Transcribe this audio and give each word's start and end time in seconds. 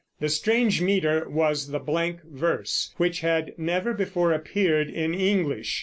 The 0.19 0.29
strange 0.29 0.81
meter 0.81 1.29
was 1.29 1.67
the 1.67 1.77
blank 1.77 2.21
verse, 2.25 2.91
which 2.97 3.19
had 3.19 3.53
never 3.59 3.93
before 3.93 4.33
appeared 4.33 4.89
in 4.89 5.13
English. 5.13 5.79